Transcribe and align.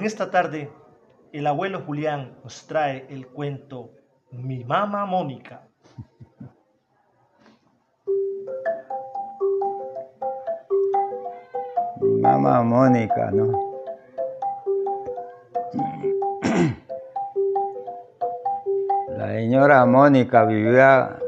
En 0.00 0.06
esta 0.06 0.30
tarde, 0.30 0.72
el 1.30 1.46
abuelo 1.46 1.82
Julián 1.82 2.38
nos 2.42 2.66
trae 2.66 3.04
el 3.10 3.26
cuento 3.26 3.90
Mi 4.30 4.64
mamá 4.64 5.04
Mónica. 5.04 5.68
Mi 12.00 12.18
mamá 12.22 12.62
Mónica, 12.62 13.30
¿no? 13.30 13.60
La 19.18 19.26
señora 19.34 19.84
Mónica 19.84 20.46
vivía 20.46 21.18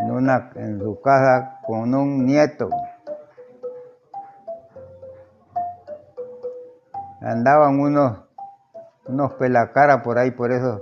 en, 0.00 0.10
una, 0.12 0.52
en 0.54 0.78
su 0.78 1.00
casa 1.00 1.58
con 1.66 1.92
un 1.96 2.24
nieto. 2.24 2.70
Andaban 7.20 7.78
unos, 7.78 8.18
unos 9.06 9.34
pelacaras 9.34 10.02
por 10.02 10.18
ahí, 10.18 10.30
por 10.30 10.52
esos 10.52 10.80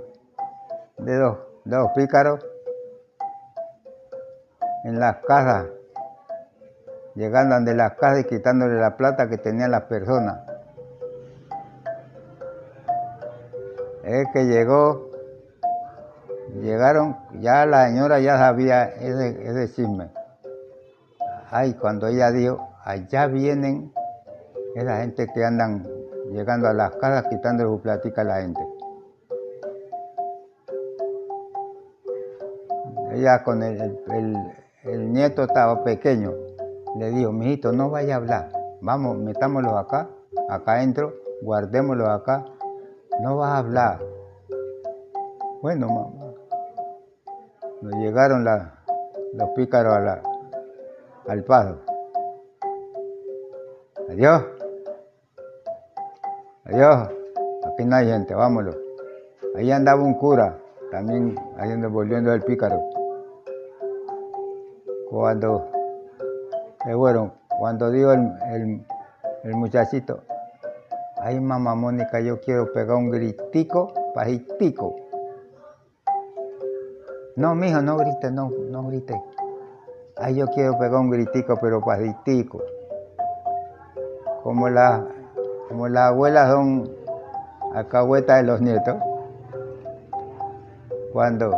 dedos, 0.97 1.37
dedos 1.65 1.91
pícaros, 1.95 2.45
en 4.85 4.99
las 4.99 5.17
casas, 5.17 5.67
llegando 7.15 7.59
de 7.59 7.75
las 7.75 7.93
casas 7.95 8.21
y 8.21 8.23
quitándole 8.25 8.79
la 8.79 8.95
plata 8.95 9.27
que 9.27 9.37
tenían 9.37 9.71
las 9.71 9.83
personas. 9.83 10.39
Es 14.03 14.27
que 14.33 14.45
llegó, 14.45 15.11
llegaron, 16.61 17.17
ya 17.41 17.65
la 17.65 17.87
señora 17.87 18.19
ya 18.19 18.37
sabía 18.37 18.85
ese, 18.85 19.43
ese 19.43 19.73
chisme. 19.73 20.09
Ay, 21.51 21.73
cuando 21.73 22.07
ella 22.07 22.31
dijo, 22.31 22.69
allá 22.83 23.27
vienen 23.27 23.91
esa 24.75 24.97
gente 24.97 25.27
que 25.33 25.43
andan 25.43 25.98
llegando 26.31 26.67
a 26.67 26.73
las 26.73 26.95
casas 26.95 27.27
quitando 27.29 27.63
su 27.63 27.81
platica 27.81 28.21
a 28.21 28.25
la 28.25 28.41
gente. 28.41 28.61
Ella 33.11 33.43
con 33.43 33.63
el, 33.63 33.97
el, 34.83 35.11
nieto 35.11 35.43
estaba 35.43 35.83
pequeño, 35.83 36.31
le 36.97 37.09
dijo, 37.09 37.31
mijito, 37.31 37.71
no 37.71 37.89
vaya 37.89 38.13
a 38.13 38.17
hablar, 38.17 38.51
vamos, 38.81 39.17
metámoslo 39.17 39.77
acá, 39.77 40.09
acá 40.47 40.73
adentro, 40.73 41.15
guardémoslo 41.41 42.09
acá, 42.09 42.45
no 43.19 43.37
vas 43.37 43.51
a 43.51 43.57
hablar. 43.57 43.99
Bueno, 45.61 45.87
mamá, 45.87 46.33
nos 47.81 47.93
llegaron 47.95 48.45
los 49.33 49.49
pícaros 49.55 50.21
al 51.27 51.43
paso. 51.43 51.79
Adiós. 54.09 54.58
Adiós, 56.71 57.09
aquí 57.65 57.83
no 57.83 57.95
hay 57.95 58.05
gente, 58.05 58.35
vámonos. 58.35 58.77
Ahí 59.55 59.71
andaba 59.71 60.03
un 60.03 60.13
cura, 60.13 60.55
también 60.91 61.35
haciendo, 61.57 61.89
volviendo 61.89 62.31
el 62.31 62.43
pícaro. 62.43 62.79
Cuando, 65.09 65.65
eh, 66.85 66.93
bueno, 66.93 67.33
cuando 67.57 67.89
dijo 67.89 68.11
el, 68.11 68.85
muchachito, 69.55 70.19
ay 71.17 71.39
mamá 71.39 71.73
Mónica, 71.73 72.19
yo 72.19 72.39
quiero 72.39 72.71
pegar 72.71 72.97
un 72.97 73.09
gritico, 73.09 73.91
pajitico. 74.13 74.95
No, 77.35 77.55
mijo, 77.55 77.81
no 77.81 77.97
grite, 77.97 78.29
no, 78.29 78.51
no 78.69 78.87
grite. 78.89 79.19
Ay, 80.17 80.35
yo 80.35 80.45
quiero 80.47 80.77
pegar 80.77 80.99
un 80.99 81.09
gritico, 81.09 81.55
pero 81.59 81.81
pajitico. 81.81 82.61
Como 84.43 84.69
la 84.69 85.03
como 85.69 85.87
las 85.87 86.09
abuelas 86.09 86.51
son 86.51 86.89
acahuetas 87.75 88.37
de 88.37 88.43
los 88.43 88.59
nietos, 88.59 88.95
cuando 91.13 91.55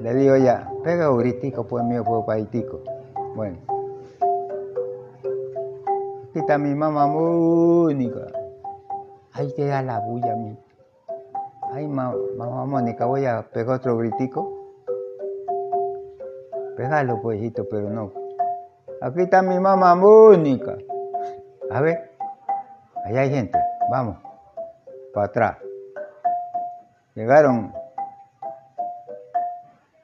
le 0.00 0.14
digo 0.14 0.36
ya, 0.36 0.68
pega 0.82 1.08
un 1.08 1.18
gritico, 1.18 1.64
pues 1.64 1.84
mío, 1.84 2.02
pues 2.04 2.24
paitico. 2.26 2.80
Bueno, 3.36 3.58
aquí 6.28 6.40
está 6.40 6.58
mi 6.58 6.74
mamá 6.74 7.06
Mónica. 7.06 8.26
Ahí 9.34 9.52
queda 9.54 9.82
la 9.82 10.00
bulla 10.00 10.34
mí. 10.34 10.58
Ay, 11.72 11.86
mamá 11.86 12.66
Mónica, 12.66 13.06
voy 13.06 13.24
a 13.24 13.46
pegar 13.52 13.76
otro 13.76 13.96
gritico. 13.96 14.52
Pégalo, 16.76 17.22
pues, 17.22 17.40
pero 17.70 17.88
no. 17.88 18.12
Aquí 19.00 19.22
está 19.22 19.42
mi 19.42 19.58
mamá 19.60 19.94
Mónica. 19.94 20.76
A 21.70 21.80
ver. 21.80 22.11
Allá 23.04 23.22
hay 23.22 23.30
gente, 23.30 23.58
vamos, 23.90 24.16
para 25.12 25.26
atrás. 25.26 25.56
Llegaron 27.14 27.74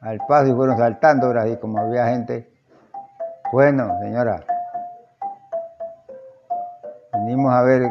al 0.00 0.18
paso 0.26 0.48
y 0.48 0.54
fueron 0.54 0.76
saltando 0.76 1.28
ahora 1.28 1.42
así 1.42 1.56
como 1.58 1.78
había 1.78 2.08
gente. 2.08 2.50
Bueno, 3.52 3.96
señora, 4.02 4.44
venimos 7.12 7.54
a 7.54 7.62
ver 7.62 7.82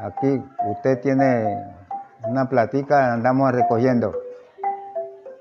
aquí, 0.00 0.44
usted 0.70 1.00
tiene 1.00 1.64
una 2.26 2.48
platica, 2.48 3.12
andamos 3.12 3.52
recogiendo. 3.52 4.12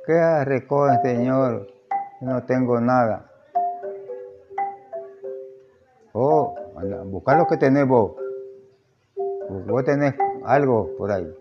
¿Qué 0.05 0.45
recoge, 0.45 1.01
señor? 1.01 1.67
No 2.21 2.43
tengo 2.43 2.79
nada. 2.79 3.25
Oh, 6.13 6.55
buscar 7.05 7.37
lo 7.37 7.47
que 7.47 7.57
tenés 7.57 7.87
vos 7.87 8.20
vos 9.67 9.83
tenés 9.83 10.15
algo 10.45 10.89
por 10.97 11.11
ahí. 11.11 11.31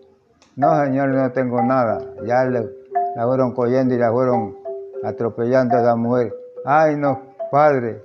No, 0.55 0.83
señor, 0.83 1.09
no 1.09 1.31
tengo 1.31 1.61
nada. 1.61 1.99
Ya 2.25 2.43
la 2.45 3.25
fueron 3.25 3.53
cogiendo 3.53 3.95
y 3.95 3.97
la 3.97 4.11
fueron 4.11 4.57
atropellando 5.03 5.77
a 5.77 5.81
la 5.81 5.95
mujer. 5.95 6.33
Ay, 6.65 6.95
no, 6.95 7.21
padre. 7.51 8.03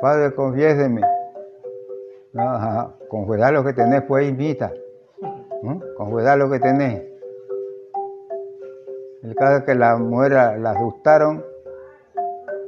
Padre, 0.00 0.34
confiéseme. 0.34 1.00
No, 2.32 2.42
ajá. 2.42 2.94
lo 3.52 3.64
que 3.64 3.72
tenés, 3.72 4.02
pues 4.02 4.28
invita. 4.28 4.72
¿Mm? 5.62 5.80
lo 6.36 6.50
que 6.50 6.58
tenés. 6.60 7.02
El 9.22 9.34
caso 9.34 9.58
es 9.58 9.64
que 9.64 9.74
la 9.74 9.96
mujer 9.96 10.32
la 10.32 10.72
asustaron, 10.72 11.42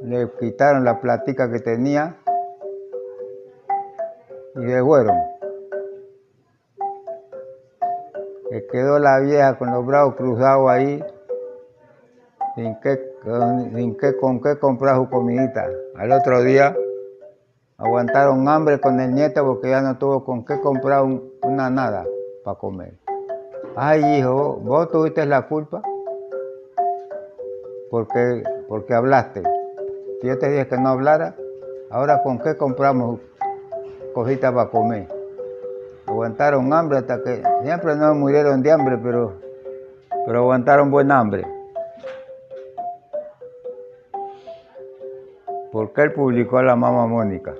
le 0.01 0.31
quitaron 0.39 0.83
la 0.83 0.99
platica 0.99 1.51
que 1.51 1.59
tenía 1.59 2.17
y 4.57 4.65
de 4.65 4.81
fueron. 4.81 5.17
Que 8.49 8.65
quedó 8.67 8.99
la 8.99 9.19
vieja 9.19 9.57
con 9.57 9.71
los 9.71 9.85
brazos 9.85 10.15
cruzados 10.15 10.69
ahí, 10.69 11.03
sin 12.55 12.79
que, 12.79 13.13
sin 13.75 13.97
que 13.97 14.17
con 14.17 14.41
qué 14.41 14.57
comprar 14.57 14.95
su 14.95 15.09
comidita. 15.09 15.67
Al 15.95 16.11
otro 16.11 16.41
día 16.43 16.75
aguantaron 17.77 18.47
hambre 18.47 18.79
con 18.79 18.99
el 18.99 19.13
nieto 19.13 19.45
porque 19.45 19.69
ya 19.69 19.81
no 19.81 19.97
tuvo 19.97 20.23
con 20.23 20.45
qué 20.45 20.59
comprar 20.61 21.03
una 21.03 21.69
nada 21.69 22.05
para 22.43 22.57
comer. 22.57 22.93
Ay, 23.75 24.17
hijo, 24.17 24.55
vos 24.63 24.89
tuviste 24.89 25.25
la 25.25 25.47
culpa 25.47 25.81
porque, 27.91 28.43
porque 28.67 28.93
hablaste. 28.93 29.43
Si 30.21 30.27
yo 30.27 30.39
te 30.39 30.49
dije 30.49 30.67
que 30.67 30.77
no 30.77 30.89
hablara, 30.89 31.35
ahora 31.91 32.23
con 32.23 32.39
qué 32.39 32.57
compramos 32.57 33.19
cositas 34.17 34.51
para 34.51 34.67
comer. 34.71 35.07
Aguantaron 36.07 36.73
hambre 36.73 36.97
hasta 36.97 37.21
que 37.21 37.43
siempre 37.61 37.95
no 37.95 38.15
murieron 38.15 38.63
de 38.63 38.71
hambre, 38.71 38.97
pero, 38.97 39.39
pero 40.25 40.39
aguantaron 40.39 40.89
buen 40.89 41.11
hambre. 41.11 41.45
Porque 45.71 46.01
él 46.01 46.13
publicó 46.13 46.57
a 46.57 46.63
la 46.63 46.75
mamá 46.75 47.05
Mónica. 47.05 47.53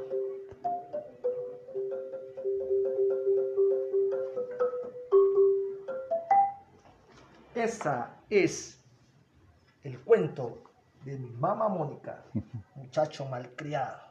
Esa 7.54 8.16
es 8.32 8.84
el 9.84 10.00
cuento 10.00 10.58
de 11.06 11.20
mi 11.20 11.30
mamá 11.30 11.70
Mónica, 11.70 12.24
muchacho 12.76 13.26
malcriado. 13.26 14.07